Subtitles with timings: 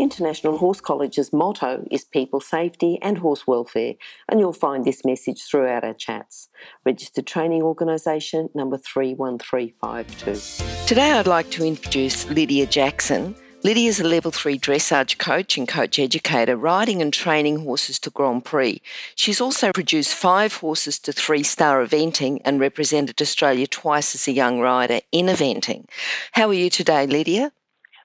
[0.00, 3.96] International Horse College's motto is people safety and horse welfare,
[4.30, 6.48] and you'll find this message throughout our chats.
[6.86, 10.86] Registered Training Organisation number 31352.
[10.86, 13.36] Today I'd like to introduce Lydia Jackson.
[13.62, 18.08] Lydia is a level 3 dressage coach and coach educator, riding and training horses to
[18.08, 18.80] Grand Prix.
[19.16, 24.32] She's also produced five horses to three star eventing and represented Australia twice as a
[24.32, 25.84] young rider in eventing.
[26.32, 27.52] How are you today, Lydia?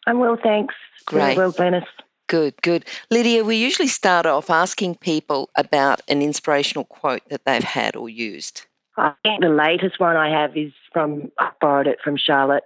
[0.08, 0.76] I'm well, thanks.
[1.06, 1.38] Great.
[1.38, 1.86] Well, Glenys.
[2.28, 2.86] Good, good.
[3.12, 8.10] Lydia, we usually start off asking people about an inspirational quote that they've had or
[8.10, 8.66] used.
[8.98, 12.64] I think the latest one I have is from, I borrowed it from Charlotte,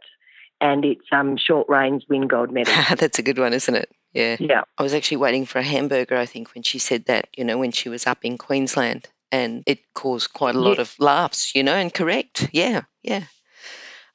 [0.62, 2.74] and it's um, Short Reins Win Gold Medal.
[2.96, 3.90] That's a good one, isn't it?
[4.14, 4.38] Yeah.
[4.40, 4.62] Yeah.
[4.78, 7.58] I was actually waiting for a hamburger, I think, when she said that, you know,
[7.58, 9.08] when she was up in Queensland.
[9.32, 10.82] And it caused quite a lot Yeah.
[10.82, 12.50] of laughs, you know, and correct.
[12.52, 13.26] Yeah, yeah.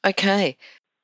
[0.05, 0.57] Okay.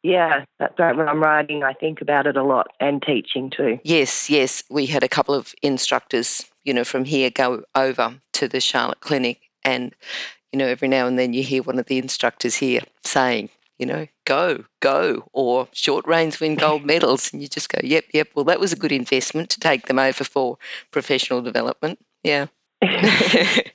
[0.04, 0.96] Yeah, that's right.
[0.96, 3.80] When I'm riding, I think about it a lot and teaching too.
[3.84, 4.64] Yes, yes.
[4.70, 9.02] We had a couple of instructors, you know, from here go over to the Charlotte
[9.02, 9.40] Clinic.
[9.64, 9.94] And,
[10.52, 13.86] you know, every now and then you hear one of the instructors here saying, you
[13.86, 17.32] know, go, go, or short reins win gold medals.
[17.32, 18.30] And you just go, yep, yep.
[18.34, 20.58] Well, that was a good investment to take them over for
[20.90, 22.00] professional development.
[22.24, 22.48] Yeah.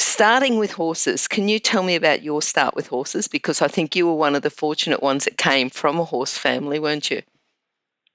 [0.00, 3.28] Starting with horses, can you tell me about your start with horses?
[3.28, 6.38] Because I think you were one of the fortunate ones that came from a horse
[6.38, 7.20] family, weren't you?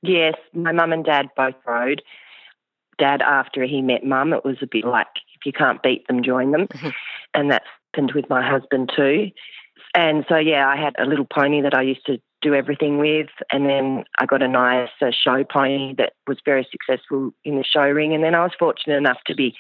[0.02, 2.02] yes, my mum and dad both rode.
[2.98, 6.24] Dad, after he met mum, it was a bit like if you can't beat them,
[6.24, 6.68] join them.
[6.68, 6.94] Mhm.
[7.36, 9.30] And that happened with my husband too.
[9.94, 13.30] And so, yeah, I had a little pony that I used to do everything with.
[13.52, 17.64] And then I got a nice uh, show pony that was very successful in the
[17.64, 18.14] show ring.
[18.14, 19.56] And then I was fortunate enough to be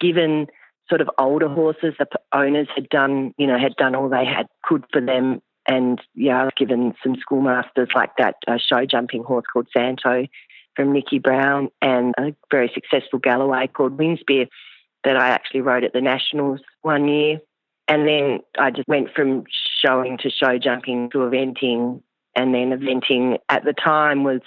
[0.00, 0.48] given
[0.88, 1.94] sort of older horses.
[1.98, 5.40] The owners had done, you know, had done all they had could for them.
[5.66, 10.26] And yeah, I was given some schoolmasters like that uh, show jumping horse called Santo
[10.76, 14.48] from Nikki Brown and a very successful Galloway called Winspear
[15.04, 17.38] that I actually rode at the Nationals one year.
[17.88, 19.44] And then I just went from
[19.84, 22.02] showing to show jumping to eventing.
[22.36, 24.40] And then eventing at the time was,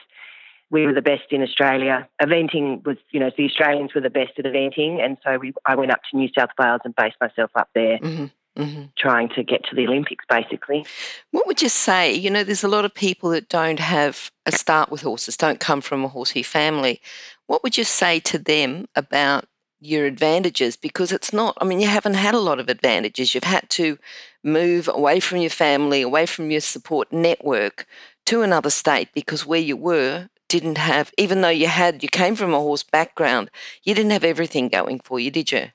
[0.69, 2.07] we were the best in Australia.
[2.22, 5.00] Eventing was, you know, the Australians were the best at eventing.
[5.03, 7.97] And so we, I went up to New South Wales and based myself up there,
[7.97, 10.83] hmm hmm trying to get to the Olympics basically.
[11.29, 12.13] What would you say?
[12.13, 15.59] You know, there's a lot of people that don't have a start with horses, don't
[15.59, 16.99] come from a horsey family.
[17.45, 19.45] What would you say to them about
[19.79, 20.75] your advantages?
[20.75, 23.35] Because it's not, I mean, you haven't had a lot of advantages.
[23.35, 23.99] You've had to
[24.44, 27.85] move away from your family, away from your support network
[28.25, 32.35] to another state because where you were didn't have, even though you had, you came
[32.35, 33.50] from a horse background,
[33.84, 35.68] you didn't have everything going for you, did you?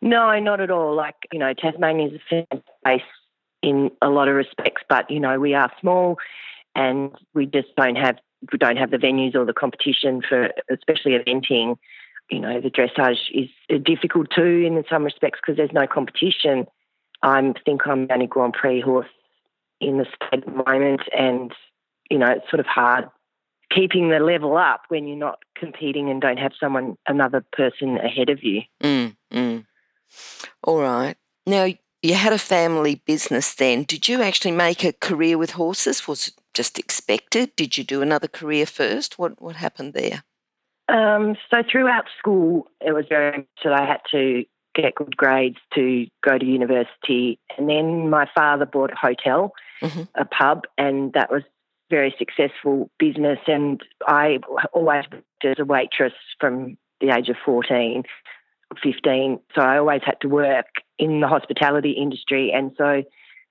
[0.00, 0.94] No, not at all.
[0.94, 3.02] Like, you know, Tasmania is a place
[3.62, 6.16] in a lot of respects, but, you know, we are small
[6.74, 8.16] and we just don't have
[8.52, 11.76] we don't have the venues or the competition for especially eventing.
[12.30, 16.66] You know, the dressage is uh, difficult too in some respects because there's no competition.
[17.22, 19.08] I think I'm the only Grand Prix horse
[19.80, 21.52] in the state at the moment and,
[22.10, 23.08] you know, it's sort of hard
[23.74, 28.28] keeping the level up when you're not competing and don't have someone another person ahead
[28.28, 28.62] of you.
[28.82, 29.66] Mm, mm.
[30.62, 31.16] All right.
[31.46, 31.68] Now,
[32.02, 33.84] you had a family business then.
[33.84, 36.06] Did you actually make a career with horses?
[36.06, 37.56] Was it just expected?
[37.56, 39.18] Did you do another career first?
[39.18, 40.22] What what happened there?
[40.88, 45.56] Um, so throughout school, it was very much that I had to get good grades
[45.74, 47.38] to go to university.
[47.56, 50.08] And then my father bought a hotel, Mhm.
[50.14, 51.42] a pub, and that was
[51.90, 53.38] very successful business.
[53.46, 54.38] And I
[54.72, 58.04] always worked as a waitress from the age of 14,
[58.82, 59.40] 15.
[59.54, 60.66] So I always had to work
[60.98, 62.52] in the hospitality industry.
[62.52, 63.02] And so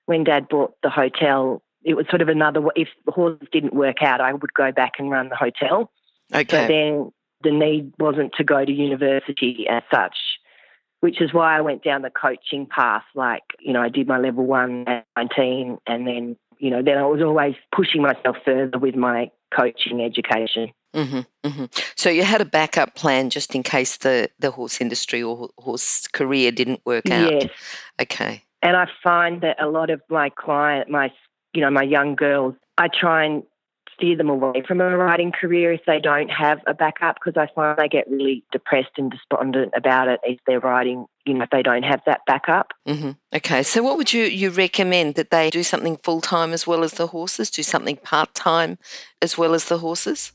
[0.05, 4.01] when dad bought the hotel, it was sort of another, if the horses didn't work
[4.01, 5.91] out, I would go back and run the hotel.
[6.31, 6.67] So Okay.
[6.67, 7.11] then
[7.43, 10.15] the need wasn't to go to university as such,
[11.01, 13.03] which is why I went down the coaching path.
[13.13, 16.97] Like, you know, I did my level one at 19, and then, you know, then
[16.97, 20.71] I was always pushing myself further with my coaching education.
[20.95, 21.65] hmm hmm
[21.97, 26.07] So you had a backup plan just in case the, the horse industry or horse
[26.07, 27.33] career didn't work out.
[27.33, 27.51] Yes.
[28.01, 28.43] Okay.
[28.61, 31.11] And I find that a lot of my client, my,
[31.53, 33.43] you know, my young girls, I try and
[33.95, 37.53] steer them away from a riding career if they don't have a backup because I
[37.53, 41.49] find they get really depressed and despondent about it if they're riding, you know, if
[41.49, 42.73] they don't have that backup.
[42.87, 43.11] Mm-hmm.
[43.35, 46.83] Okay, so what would you, you recommend that they do something full time as well
[46.83, 48.77] as the horses, do something part time
[49.21, 50.31] as well as the horses?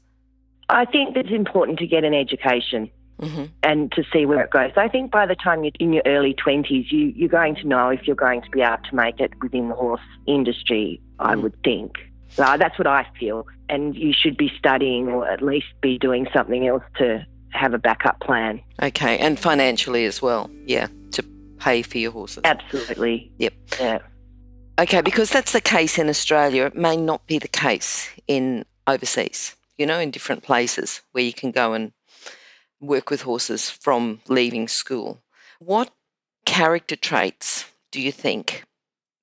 [0.69, 2.91] I think it's important to get an education.
[3.21, 3.47] Mm-hmm.
[3.65, 4.71] And to see where it goes.
[4.77, 7.89] I think by the time you're in your early 20s, you, you're going to know
[7.89, 11.43] if you're going to be able to make it within the horse industry, I mm.
[11.43, 11.97] would think.
[12.31, 13.47] So that's what I feel.
[13.69, 17.79] And you should be studying or at least be doing something else to have a
[17.79, 18.61] backup plan.
[18.83, 20.51] Okay, and financially as well.
[20.67, 21.23] Yeah, to
[21.59, 22.43] pay for your horses.
[22.45, 23.33] Absolutely.
[23.39, 23.55] Yep.
[23.81, 23.99] Yeah.
[24.79, 26.67] Okay, because that's the case in Australia.
[26.67, 31.33] It may not be the case in overseas, you know, in different places where you
[31.33, 31.93] can go and
[32.81, 35.19] work with horses from leaving school.
[35.59, 35.91] What
[36.45, 38.65] character traits do you think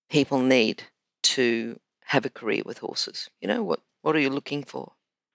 [0.09, 0.83] people need
[1.23, 3.29] to have a career with horses?
[3.41, 4.93] You know, what, what are you looking for?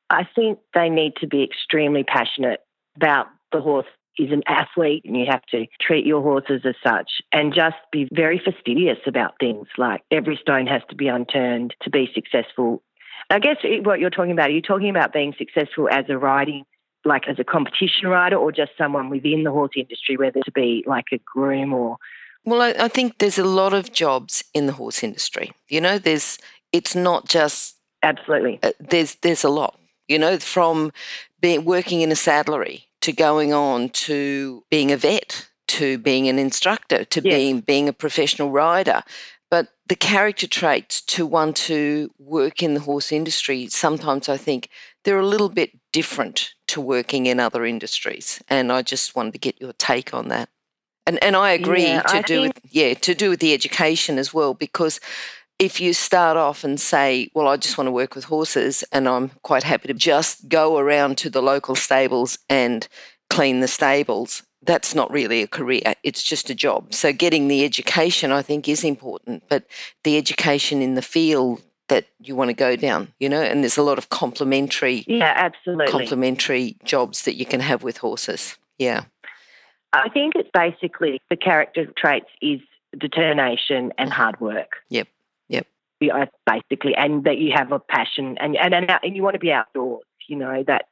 [0.08, 2.60] I think they need to be extremely passionate
[2.96, 3.86] about the horse
[4.18, 8.08] is an athlete and you have to treat your horses as such and just be
[8.12, 12.82] very fastidious about things like every stone has to be unturned to be successful.
[13.30, 16.64] I guess what you're talking about, are you talking about being successful as a riding,
[17.04, 20.84] like as a competition rider or just someone within the horse industry, whether to be
[20.86, 21.96] like a groom or
[22.44, 25.52] well, I, I, think there's a lot of jobs in the horse industry.
[25.68, 26.38] You know, there's
[26.72, 28.58] it's not just absolutely.
[28.62, 29.78] Uh, there's there's a lot.
[30.08, 30.92] You know, from
[31.40, 36.38] being working in a saddlery to going on to being a vet to being an
[36.38, 37.34] instructor to yes.
[37.34, 39.02] being being a professional rider.
[39.50, 44.68] But the character traits to want to work in the horse industry, sometimes I think
[45.02, 48.40] they're a little bit different to working in other industries.
[48.48, 50.48] And I just wanted to get your take on that.
[51.06, 52.54] And and I agree yeah, to I do think...
[52.62, 55.00] with yeah, to do with the education as well, because
[55.60, 59.06] if you start off and say, Well, I just want to work with horses and
[59.08, 62.88] I'm quite happy to just go around to the local stables and
[63.28, 65.94] clean the stables, that's not really a career.
[66.02, 66.94] It's just a job.
[66.94, 69.64] So getting the education I think is important, but
[70.02, 73.76] the education in the field that you want to go down, you know, and there's
[73.76, 75.88] a lot of complementary Yeah, absolutely.
[75.88, 78.56] complementary jobs that you can have with horses.
[78.78, 79.04] Yeah.
[79.92, 82.60] I think it's basically the character traits is
[82.96, 84.20] determination and mm-hmm.
[84.20, 84.76] hard work.
[84.88, 85.08] Yep.
[86.46, 89.52] Basically, and that you have a passion and and and, and you want to be
[89.52, 90.04] outdoors.
[90.28, 90.88] You know that's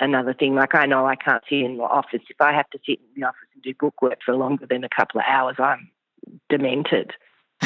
[0.00, 0.54] another thing.
[0.54, 2.20] Like I know I can't sit in the office.
[2.28, 4.88] If I have to sit in the office and do bookwork for longer than a
[4.88, 5.90] couple of hours, I'm
[6.48, 7.12] demented.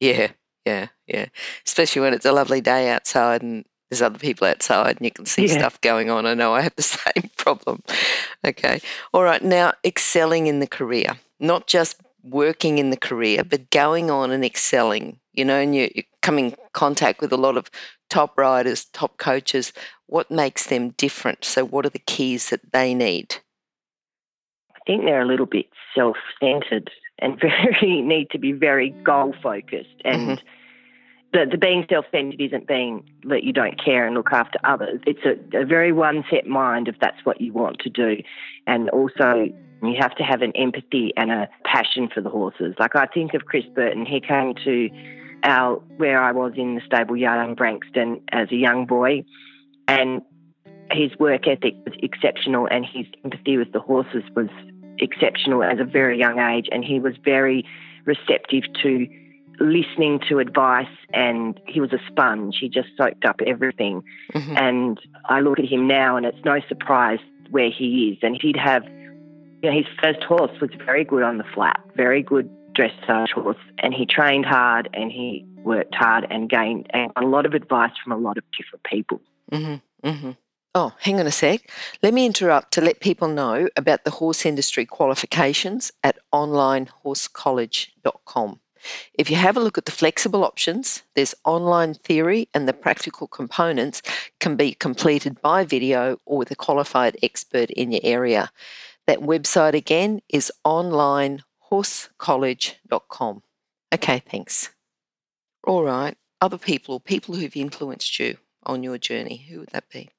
[0.00, 0.28] yeah,
[0.64, 1.26] yeah, yeah.
[1.66, 5.26] Especially when it's a lovely day outside and there's other people outside and you can
[5.26, 5.58] see yeah.
[5.58, 6.26] stuff going on.
[6.26, 7.82] I know I have the same problem.
[8.44, 8.80] Okay.
[9.12, 9.42] All right.
[9.42, 14.44] Now, excelling in the career, not just working in the career, but going on and
[14.44, 17.70] excelling you know, and you, you come in contact with a lot of
[18.08, 19.72] top riders, top coaches.
[20.06, 21.44] What makes them different?
[21.44, 23.36] So, what are the keys that they need?
[24.74, 27.38] I think they're a little bit self centered and
[27.80, 30.00] very need to be very goal focused.
[30.04, 30.46] And mm-hmm.
[31.34, 35.00] the, the being self centered isn't being that you don't care and look after others.
[35.06, 38.22] It's a, a very one set mind if that's what you want to do.
[38.66, 39.50] And also,
[39.88, 42.74] you have to have an empathy and a passion for the horses.
[42.78, 44.90] Like I think of Chris Burton, he came to
[45.42, 49.24] our where I was in the stable yard in Branxton as a young boy,
[49.88, 50.22] and
[50.90, 54.48] his work ethic was exceptional, and his empathy with the horses was
[54.98, 57.64] exceptional as a very young age, and he was very
[58.06, 59.06] receptive to
[59.58, 62.56] listening to advice and he was a sponge.
[62.60, 64.02] He just soaked up everything.
[64.34, 64.56] Mm-hmm.
[64.56, 67.18] And I look at him now and it's no surprise
[67.50, 68.18] where he is.
[68.22, 68.82] And he'd have,
[69.62, 73.56] you know, his first horse was very good on the flat, very good dressage horse,
[73.78, 78.12] and he trained hard and he worked hard and gained a lot of advice from
[78.12, 79.20] a lot of different people.
[79.50, 80.30] Mm-hmm, mm-hmm.
[80.74, 81.70] Oh, hang on a sec.
[82.02, 88.60] Let me interrupt to let people know about the horse industry qualifications at onlinehorsecollege.com.
[89.14, 93.26] If you have a look at the flexible options, there's online theory and the practical
[93.26, 94.02] components
[94.38, 98.50] can be completed by video or with a qualified expert in your area.
[99.06, 103.42] That website again is online horsecollege.com.
[103.94, 104.70] Okay, thanks.
[105.64, 106.16] All right.
[106.40, 110.10] Other people, people who've influenced you on your journey, who would that be?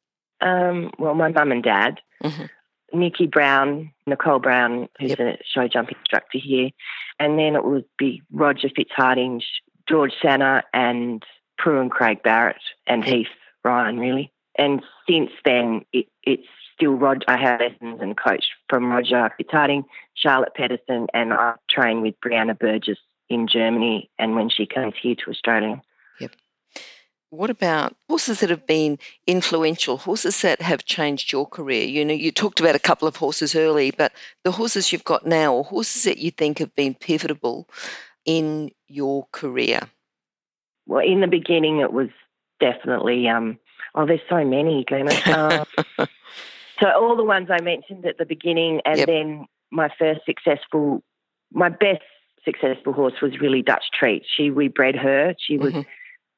[0.41, 2.45] Um, well, my mum and dad, mm-hmm.
[2.97, 5.19] Nikki Brown, Nicole Brown, who's yep.
[5.19, 6.69] a show jump instructor here,
[7.19, 9.43] and then it would be Roger Fitzhardinge,
[9.87, 11.23] George Sanner, and
[11.57, 13.15] Prue and Craig Barrett, and yep.
[13.15, 13.27] Heath
[13.63, 14.31] Ryan, really.
[14.57, 17.25] And since then, it, it's still Roger.
[17.27, 22.57] I have lessons and coach from Roger Fitzhardinge, Charlotte Pedersen, and I train with Brianna
[22.57, 25.81] Burgess in Germany and when she comes here to Australia.
[26.19, 26.31] Yep.
[27.29, 31.83] what about horses that have been influential, horses that have changed your career?
[31.83, 35.25] You know, you talked about a couple of horses early, but the horses you've got
[35.25, 37.67] now, or horses that you think have been pivotal
[38.25, 39.81] in your career?
[40.85, 42.09] Well, in the beginning, it was
[42.59, 43.59] definitely, um,
[43.95, 45.65] oh, there's so many, Glenna.
[45.99, 46.05] Uh,
[46.79, 49.07] so, all the ones I mentioned at the beginning, and Yep.
[49.07, 51.03] then my first successful,
[51.51, 52.01] my best
[52.45, 54.23] successful horse was really Dutch Treat.
[54.25, 55.35] She, we bred her.
[55.39, 55.85] She was Mhm.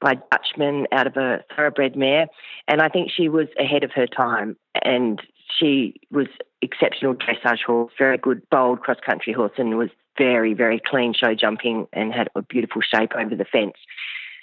[0.01, 2.27] by Dutchman out of a thoroughbred mare.
[2.67, 4.55] And I think she was ahead of her time.
[4.81, 5.22] And
[5.58, 6.27] she was
[6.62, 11.34] exceptional dressage horse, very good, bold cross country horse, and was very, very clean show
[11.36, 13.75] jumping and had a beautiful shape over the fence.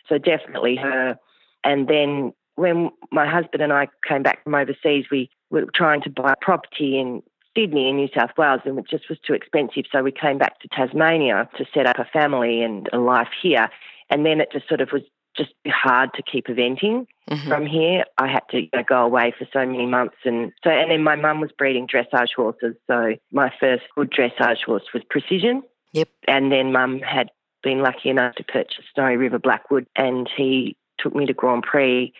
[0.08, 1.18] So definitely her.
[1.64, 6.10] And then when my husband and I came back from overseas, we were trying to
[6.10, 7.22] buy property in
[7.56, 9.84] Sydney in New South Wales, and it just was too expensive.
[9.90, 13.70] So we came back to Tasmania to set up a family and a life here.
[14.10, 15.02] And then it just sort of was
[15.36, 17.48] just hard to keep eventing Mhm.
[17.48, 18.04] from here.
[18.18, 21.02] I had to you know, go away for so many months, and so and then
[21.02, 22.76] my mum was breeding dressage horses.
[22.86, 25.62] So my first good dressage horse was Precision.
[25.92, 26.08] Yep.
[26.28, 27.30] And then mum had
[27.62, 32.12] been lucky enough to purchase Snowy River Blackwood, and he took me to Grand Prix,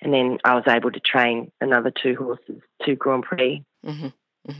[0.00, 3.62] and then I was able to train another two horses to Grand Prix.
[3.84, 4.12] Mhm.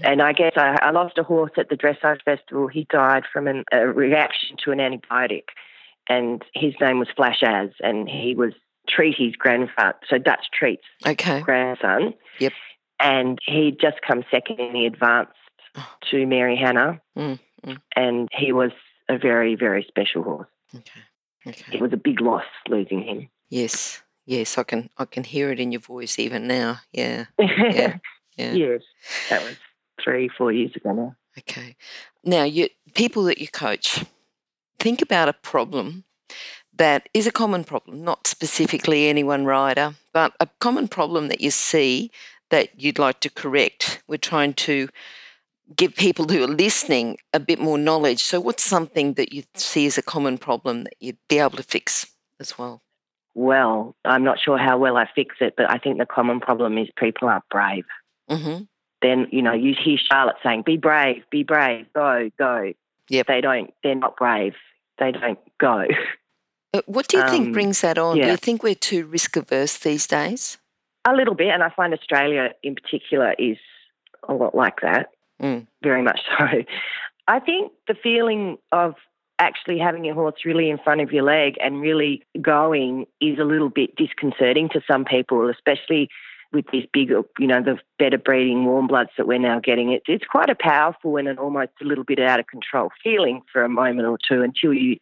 [0.02, 2.68] And I guess I, I lost a horse at the dressage festival.
[2.68, 5.44] He died from an, a reaction to an antibiotic,
[6.08, 8.52] and his name was Flash Az, and he was
[8.88, 11.40] Treaty's grandfather, so Dutch Treat's Okay.
[11.42, 12.14] grandson.
[12.38, 12.52] Yep.
[12.98, 15.32] And he'd just come second in the advanced
[16.10, 17.78] to Mary Hanna, Mm, mm.
[17.94, 18.70] and he was
[19.10, 20.48] a very, very special horse.
[20.74, 21.00] Okay.
[21.46, 21.76] Okay.
[21.76, 23.28] It was a big loss losing him.
[23.50, 24.02] Yes.
[24.26, 26.80] Yes, I can I can hear it in your voice even now.
[26.92, 27.26] Yeah.
[27.38, 27.96] Yeah.
[28.36, 28.52] Yeah.
[28.52, 28.82] yes,
[29.30, 29.54] that was
[30.02, 31.14] three, four years ago now.
[31.38, 31.76] Okay.
[32.24, 34.04] Now, you people that you coach,
[34.80, 36.02] think about a problem
[36.76, 41.40] that is a common problem, not specifically any one rider, but a common problem that
[41.40, 42.10] you see
[42.50, 44.02] that you'd like to correct.
[44.06, 44.88] We're trying to
[45.74, 48.22] give people who are listening a bit more knowledge.
[48.22, 51.62] So, what's something that you see as a common problem that you'd be able to
[51.62, 52.06] fix
[52.38, 52.82] as well?
[53.34, 56.78] Well, I'm not sure how well I fix it, but I think the common problem
[56.78, 57.84] is people aren't brave.
[58.30, 58.64] Mm-hmm.
[59.02, 62.72] Then, you know, you hear Charlotte saying, be brave, be brave, go, go.
[63.10, 63.26] Yep.
[63.26, 64.54] They don't, they're not brave.
[64.98, 65.84] They don't go.
[66.72, 68.16] Uh, What do you think Um, brings that on?
[68.16, 70.58] Do you think we're too risk averse these days?
[71.04, 73.58] A little bit, and I find Australia in particular is
[74.28, 75.10] a lot like that,
[75.42, 75.66] Mm.
[75.82, 76.46] very much so.
[77.28, 78.94] I think the feeling of
[79.38, 83.44] actually having your horse really in front of your leg and really going is a
[83.44, 86.08] little bit disconcerting to some people, especially
[86.52, 89.90] with these bigger, you know, the better breeding warm bloods that we're now getting.
[89.92, 93.42] It's it's quite a powerful and an almost a little bit out of control feeling
[93.52, 94.98] for a moment or two until you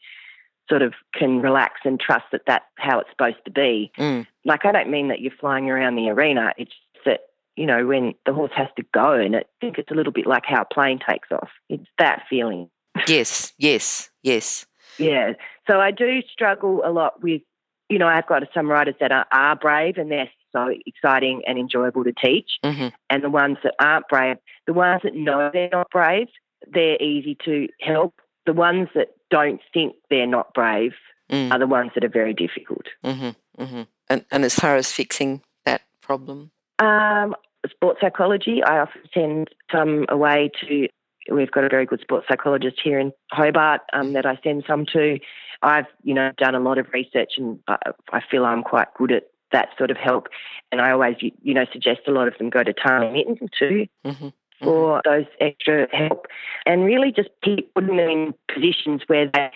[0.69, 4.27] sort of can relax and trust that that's how it's supposed to be Mm.
[4.45, 6.53] like I don't mean that you're flying around the arena.
[6.57, 6.73] It's
[7.05, 7.21] that
[7.57, 10.27] you know when the horse has to go, and I think it's a little bit
[10.27, 11.51] like how a plane takes off.
[11.69, 12.71] It's that feeling.
[13.09, 14.67] Yes, yes, yes.
[14.99, 15.33] Yeah.
[15.69, 17.43] So I do struggle a lot with,
[17.89, 21.59] you know, I've got some riders that are, are brave and they're so exciting and
[21.59, 25.69] enjoyable to teach, hmm and the ones that aren't brave, the ones that know they're
[25.73, 26.29] not brave,
[26.73, 28.15] they're easy to help.
[28.47, 30.93] The ones that don't think they're not brave
[31.31, 31.51] Mm.
[31.51, 32.87] are the ones that are very difficult.
[33.03, 37.35] hmm hmm And, and as far as fixing that problem, Um,
[37.71, 38.63] sports psychology.
[38.63, 40.89] I often send some away to.
[41.31, 44.87] We've got a very good sports psychologist here in Hobart um, that I send some
[44.93, 45.19] to.
[45.62, 47.76] I've you know done a lot of research and I,
[48.12, 50.29] I feel I'm quite good at that sort of help.
[50.73, 53.49] And I always you, you know suggest a lot of them go to Tarly Mitten
[53.59, 54.29] too hmm
[54.62, 56.26] for those extra help,
[56.67, 59.50] and really just keep putting them in positions where they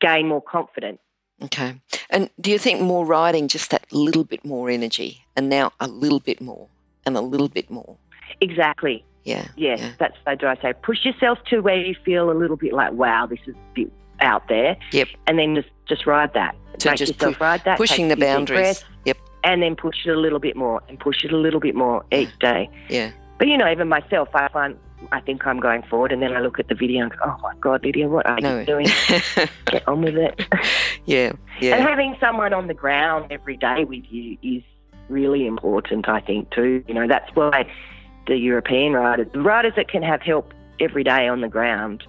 [0.00, 0.98] gain more confidence.
[1.42, 1.80] Okay.
[2.10, 5.88] And do you think more riding, just that little bit more energy, and now a
[5.88, 6.68] little bit more,
[7.06, 7.96] and a little bit more?
[8.40, 9.04] Exactly.
[9.24, 9.46] Yeah.
[9.56, 9.90] Yes, Yeah.
[9.98, 10.72] that's so do I say.
[10.82, 13.92] Push yourself to where you feel a little bit like, wow, this is a bit
[14.20, 14.76] out there.
[14.92, 15.08] Yep.
[15.26, 16.54] And then just just ride that.
[16.78, 17.76] So Make just yourself ride that.
[17.78, 18.84] Pushing the take a few deep boundaries.
[19.04, 19.16] Yep.
[19.44, 22.04] And then push it a little bit more and push it a little bit more
[22.12, 22.68] each day.
[22.88, 23.10] Yeah.
[23.38, 24.76] But you know, even myself, I find
[25.12, 27.36] I think I'm going forward, and then I look at the video and go, oh
[27.42, 28.60] my god, Lydia, what are No.
[28.60, 28.86] you doing?
[29.66, 30.38] Get on with it.
[31.06, 31.32] yeah.
[31.58, 31.76] yeah.
[31.76, 31.88] And Yeah.
[31.88, 34.62] having someone on the ground every day with you is
[35.08, 36.84] really important, I think, too.
[36.86, 37.66] You know, that's why
[38.30, 42.04] the European riders, the riders that can have help every day on the ground,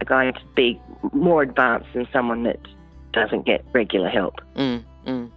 [0.00, 0.80] are going to be
[1.12, 2.58] more advanced than someone that
[3.12, 4.40] doesn't get regular help.
[4.56, 5.30] Mm, mm.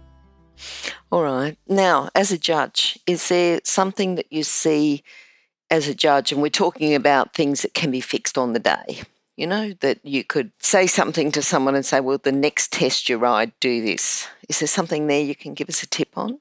[1.12, 1.58] All right.
[1.68, 5.04] Now, as a judge, is there something that you see
[5.70, 9.02] as a judge, and we're talking about things that can be fixed on the day?
[9.36, 13.08] you know, that you could say something to someone and say, well, the next test
[13.08, 14.28] you ride, do this.
[14.48, 16.38] Is there something there you can give us a tip on?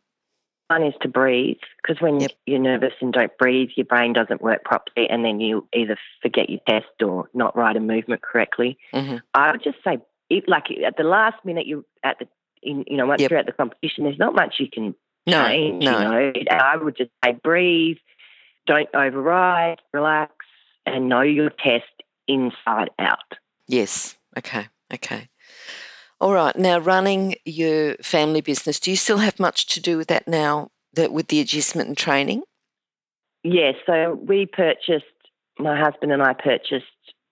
[0.70, 2.32] One is to breathe because when Yep.
[2.46, 6.50] you're nervous and don't breathe, your brain doesn't work properly, and then you either forget
[6.50, 8.78] your test or not write a movement correctly.
[8.94, 12.28] hmm I would just say, if, like at the last minute, you at the
[12.62, 13.32] in, you know once Yep.
[13.32, 14.96] you're at the competition, there's not much you can
[15.28, 15.84] No, change.
[15.84, 15.92] no.
[15.92, 17.98] You know, and I would just say breathe,
[18.66, 20.34] don't override, relax,
[20.86, 21.92] and know your test
[22.28, 23.34] inside out.
[23.68, 24.18] Yes.
[24.38, 24.68] Okay.
[24.94, 25.28] Okay.
[26.20, 26.56] All right.
[26.56, 30.70] Now, running your family business, do you still have much to do with that now?
[30.94, 32.44] That with the agistment and training?
[33.44, 35.06] Yes, so we purchased,
[35.60, 36.86] my husband and I purchased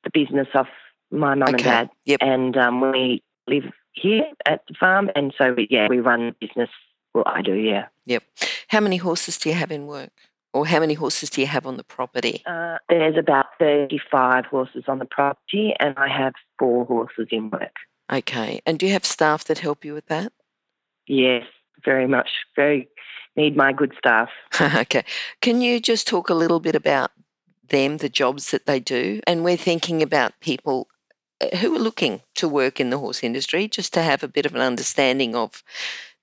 [0.04, 0.68] the business off
[1.12, 2.20] my mum and dad, Yep.
[2.22, 6.48] and um, we live here at the farm, and so we, yeah, we run the
[6.48, 6.70] business.
[7.14, 7.88] Well, I do, yeah.
[8.06, 8.24] Yep.
[8.70, 10.12] How many horses do you have in work?
[10.54, 12.42] Or how many horses do you have on the property?
[12.46, 17.76] Uh, there's about 35 horses on the property, and I have four horses in work.
[18.12, 18.62] Okay.
[18.66, 20.34] And do you have staff that help you with that?
[21.08, 21.44] Yes,
[21.84, 22.30] very much.
[22.56, 22.90] Very
[23.36, 24.30] need my good staff.
[24.62, 25.06] okay.
[25.42, 27.12] Can you just talk a little bit about
[27.70, 29.22] them, the jobs that they do?
[29.26, 30.88] And we're thinking about people
[31.40, 34.46] uh, who are looking to work in the horse industry, just to have a bit
[34.46, 35.64] of an understanding of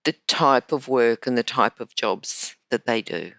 [0.05, 3.33] the type of work and the type of jobs that they do.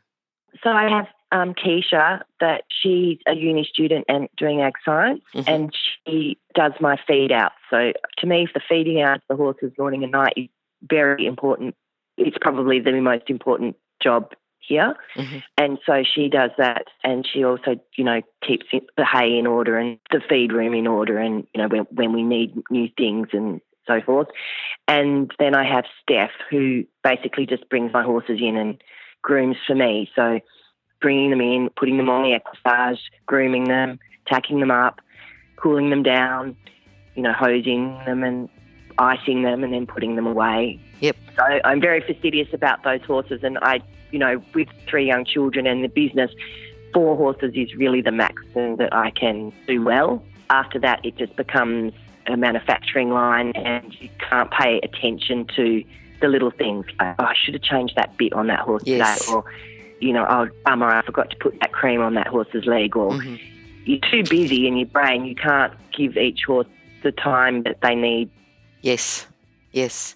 [0.63, 5.43] So I have um, Keisha, that she's a uni student and doing ag science, Mhm.
[5.47, 7.51] and she does my feed out.
[7.69, 10.47] So to me, the feeding out the horses morning and night is
[10.89, 11.75] very important.
[12.17, 15.43] It's probably the most important job here, Mhm.
[15.57, 19.77] and so she does that, and she also, you know, keeps the hay in order
[19.77, 23.29] and the feed room in order, and you know when when we need new things
[23.33, 24.27] and so forth.
[24.87, 28.81] And then I have Steph, who basically just brings my horses in and
[29.21, 30.09] grooms for me.
[30.15, 30.39] So
[31.01, 35.01] bringing them in, putting them on the equipage, grooming them, tacking them up,
[35.55, 36.55] cooling them down,
[37.15, 38.49] you know, hosing them and
[38.97, 40.79] icing them and then putting them away.
[40.99, 41.15] Yep.
[41.37, 45.65] So I'm very fastidious about those horses and I, you know, with three young children
[45.65, 46.31] and the business,
[46.93, 50.23] four horses is really the maximum that I can do well.
[50.49, 51.93] After that, it just becomes
[52.27, 55.83] a manufacturing line and you can't pay attention to
[56.21, 59.19] the little things like, oh, I should have changed that bit on that horse Yes.
[59.25, 59.45] today, or,
[59.99, 63.11] you know, oh, bummer, I forgot to put that cream on that horse's leg, or
[63.11, 63.39] Mhm.
[63.85, 66.67] you're too busy in your brain, you can't give each horse
[67.03, 68.29] the time that they need.
[68.81, 69.27] Yes,
[69.71, 70.15] yes.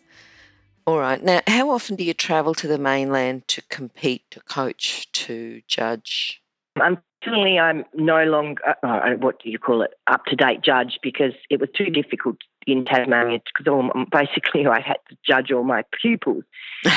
[0.85, 1.23] All right.
[1.23, 6.41] Now, how often do you travel to the mainland to compete, to coach, to judge?
[6.75, 11.33] Unfortunately, I'm no longer, uh, what do you call it, up to date judge because
[11.49, 16.43] it was too difficult in Tasmania because basically I had to judge all my pupils.
[16.83, 16.89] So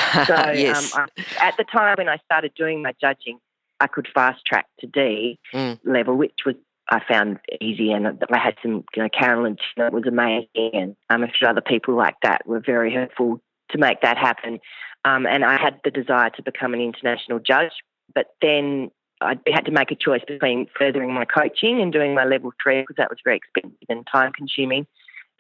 [0.53, 0.95] yes.
[0.95, 3.39] um, I, at the time when I started doing my judging,
[3.81, 5.79] I could fast track to D Mm.
[5.85, 6.55] level, which was
[6.89, 11.25] I found easy, and I had some, you know, Carolyn Tina was amazing, and um,
[11.25, 14.61] a few other people like that were very helpful to make that happen.
[15.05, 17.73] Um, and I had the desire to become an international judge,
[18.15, 22.25] but then I had to make a choice between furthering my coaching and doing my
[22.25, 24.87] level three because that was very expensive and time consuming.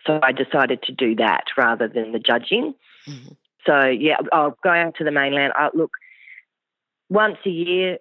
[0.06, 2.74] So I decided to do that rather than the judging.
[3.06, 3.36] Mhm.
[3.66, 5.52] So yeah, I'll going to the mainland.
[5.56, 5.90] I, look,
[7.08, 7.98] once a year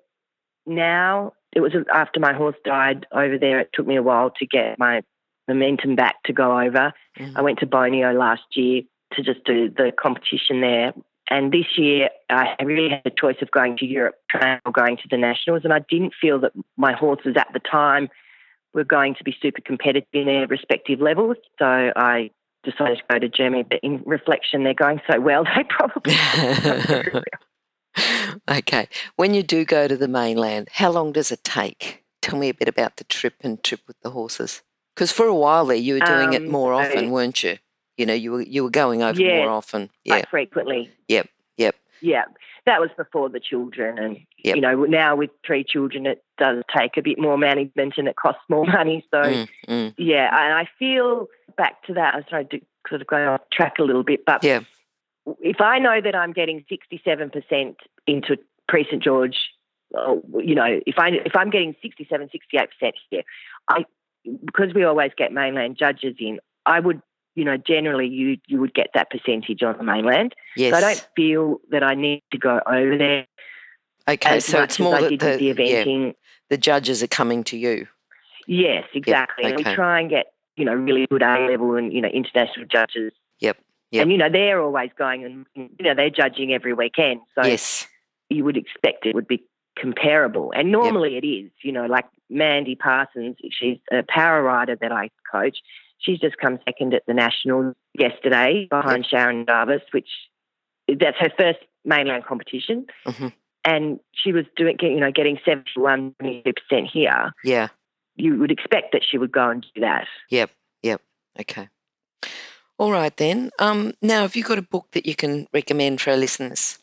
[0.66, 1.34] now.
[1.54, 3.60] It was after my horse died over there.
[3.62, 5.04] It took me a while to get my
[5.48, 6.92] momentum back to go over.
[7.18, 7.38] Mhm.
[7.38, 8.82] I went to Boneo last year
[9.14, 10.94] to just do the competition there.
[11.30, 14.16] And this year, I really had a choice of going to Europe
[14.66, 15.64] or going to the nationals.
[15.64, 18.10] And I didn't feel that my horses at the time
[18.76, 21.38] were going to be super competitive in their respective levels.
[21.58, 22.30] So I
[22.64, 23.64] decided to go to Germany.
[23.68, 26.16] But in reflection, they're going so well, they probably.
[28.50, 28.88] okay.
[29.16, 32.04] When you do go to the mainland, how long does it take?
[32.22, 34.62] Tell me a bit about the trip and trip with the horses.
[34.96, 37.58] Because for a while there, you were doing it Um, more so- often, weren't you?
[37.98, 39.90] You know, you were you were going over Yeah, more often.
[40.04, 40.24] Yeah.
[40.30, 40.92] frequently.
[41.08, 41.30] Yep.
[41.58, 41.76] Yep.
[42.02, 42.26] Yeah,
[42.66, 44.56] that was before the children, and Yep.
[44.56, 48.16] you know now with three children, it does take a bit more management and it
[48.16, 49.06] costs more money.
[49.12, 49.94] So Mm, mm.
[49.98, 52.16] yeah, and I feel back to that.
[52.16, 54.62] I'm sorry to sort of go off track a little bit, but Yeah.
[55.40, 57.76] if I know that I'm getting 67%
[58.08, 59.38] into Prix St George,
[60.40, 63.24] you know, if I if I'm getting 67, 68% here,
[63.70, 63.86] I
[64.44, 67.02] because we always get mainland judges in, I would.
[67.36, 70.34] You know, generally, you you would get that percentage on the mainland.
[70.56, 70.72] Yes.
[70.72, 73.28] So I don't feel that I need to go over there
[74.08, 74.40] okay.
[74.40, 76.14] So it's more that the, the yeah, eventing.
[76.50, 77.88] the judges are coming to you.
[78.48, 79.46] Yes, exactly.
[79.46, 79.70] And okay.
[79.72, 83.14] we try and get you know really good A level and you know international judges.
[83.40, 83.58] Yep,
[83.92, 84.02] yep.
[84.04, 87.88] And you know they're always going and you know they're judging every weekend, so yes.
[88.30, 89.44] you would expect it would be
[89.78, 90.54] comparable.
[90.56, 95.10] And normally it is, you know, like Mandy Parsons, she's a power rider that I
[95.30, 95.58] coach.
[96.00, 100.10] She's just come second at the Nationals yesterday behind Sharon Davis, which
[100.88, 102.86] that's her first mainland competition.
[103.06, 103.34] Mhm.
[103.64, 107.32] And she was doing, you know, getting 71, 72% here.
[107.44, 107.70] Yeah.
[108.16, 110.08] You would expect that she would go and do that.
[110.30, 110.52] Yep.
[110.84, 111.02] Yep.
[111.42, 111.70] Okay.
[112.78, 113.50] All right then.
[113.58, 116.78] Um, now, have you got a book that you can recommend for our listeners?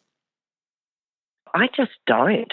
[1.54, 2.52] I just don't.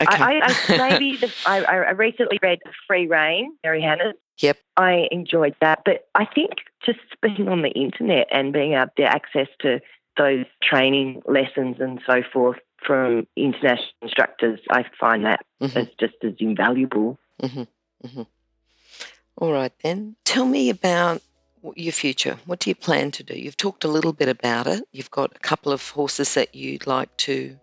[0.00, 0.22] Okay.
[0.22, 4.14] I, I, I maybe the, I, I recently read Free Reign, Mary Hanna.
[4.38, 4.56] Yep.
[4.76, 6.52] I enjoyed that, but I think
[6.84, 9.80] just being on the internet and being able to access to
[10.16, 15.76] those training lessons and so forth from international instructors, I find that Mhm.
[15.76, 17.18] as just as invaluable.
[19.36, 20.16] All right then.
[20.24, 21.20] Tell me about
[21.76, 22.38] your future.
[22.46, 23.38] What do you plan to do?
[23.38, 24.84] You've talked a little bit about it.
[24.92, 27.58] You've got a couple of horses that you'd like to.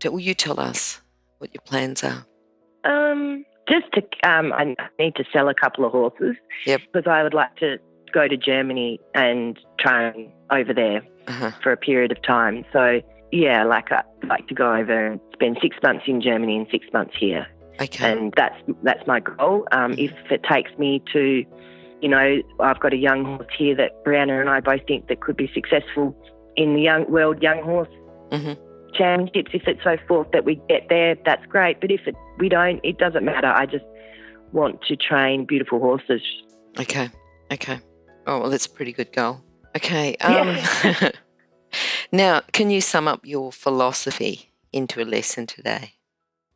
[0.00, 1.00] to will you tell us
[1.42, 2.24] what your plans are?
[2.84, 6.36] Um, just to, um, I need to sell a couple of horses.
[6.66, 6.80] Yep.
[6.92, 7.78] Because I would like to
[8.14, 11.50] go to Germany and train over there Uh-huh.
[11.62, 12.64] for a period of time.
[12.72, 13.00] So
[13.32, 16.86] yeah, like I'd like to go over and spend six months in Germany and six
[16.92, 17.46] months here,
[17.80, 18.12] Okay.
[18.12, 19.66] and that's that's my goal.
[19.72, 21.44] Um, if it takes me to,
[22.02, 25.20] you know, I've got a young horse here that Brianna and I both think that
[25.22, 26.14] could be successful
[26.56, 27.88] in the young world young horse
[28.30, 28.56] Mhm.
[28.92, 29.50] Championships.
[29.54, 31.80] If it's so forth that we get there, that's great.
[31.80, 33.48] But if it, we don't, it doesn't matter.
[33.48, 33.84] I just
[34.52, 36.22] want to train beautiful horses.
[36.78, 37.10] Okay.
[37.50, 37.80] Okay.
[38.26, 39.40] Oh well, that's a pretty good goal.
[39.76, 40.16] Okay.
[40.24, 40.56] Um,
[42.12, 45.94] now, can you sum up your philosophy into a lesson today?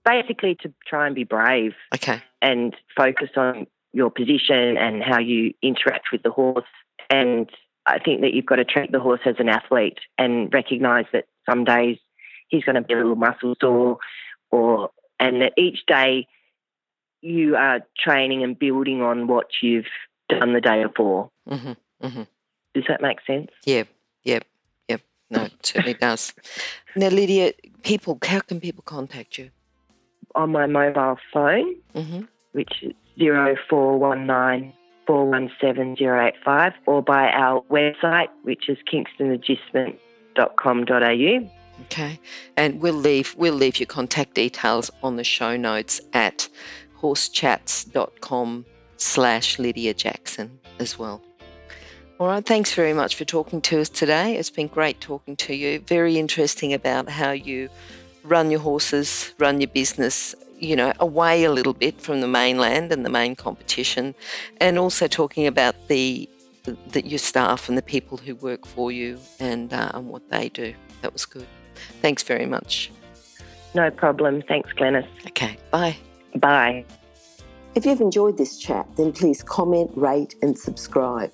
[0.04, 1.72] Basically, to try and be brave.
[1.94, 2.22] Okay.
[2.42, 6.66] and focus on your position and how you interact with the horse.
[7.10, 7.50] And
[7.86, 11.24] I think that you've got to treat the horse as an athlete and recognize that
[11.48, 11.98] some days
[12.48, 13.98] he's going to be a little muscle sore,
[14.50, 16.26] or and that each day
[17.22, 19.86] you are training and building on what you've
[20.28, 21.30] done the day before.
[21.48, 22.22] hmm hmm
[22.74, 23.50] Does that make sense?
[23.64, 23.84] Yeah,
[24.24, 24.40] yeah,
[24.88, 25.00] Yep.
[25.30, 26.34] No, it certainly does.
[26.94, 29.50] Now, Lydia, people, how can people contact you?
[30.34, 34.72] On my mobile phone, hmm which is 0419
[35.06, 41.50] 417 085, or by our website, which is kingstonagistment.com.au.
[41.82, 42.18] Okay,
[42.56, 46.48] and we'll leave we'll leave your contact details on the show notes at
[47.00, 48.64] horsechats.com
[48.96, 51.22] slash Lydia Jackson as well.
[52.18, 54.36] All right, thanks very much for talking to us today.
[54.36, 55.80] It's been great talking to you.
[55.80, 57.68] Very interesting about how you
[58.24, 62.90] run your horses, run your business, you know, away a little bit from the mainland
[62.90, 64.14] and the main competition,
[64.62, 66.26] and also talking about the,
[66.92, 70.48] the your staff and the people who work for you and uh, and what they
[70.48, 70.74] do.
[71.02, 71.46] That was good.
[72.02, 72.90] Thanks very much.
[73.74, 74.42] No problem.
[74.42, 75.06] Thanks, Glenys.
[75.28, 75.96] Okay, bye.
[76.36, 76.84] Bye.
[77.74, 81.30] If you've enjoyed this chat, then please comment, rate, and subscribe.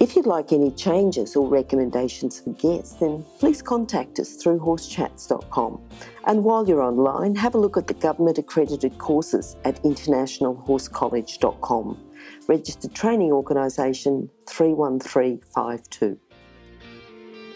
[0.00, 5.80] If you'd like any changes or recommendations for guests, then please contact us through horsechats.com.
[6.26, 11.98] And while you're online, have a look at the government accredited courses at internationalhorsecollege.com.
[12.46, 16.16] Registered Training Organisation 31352.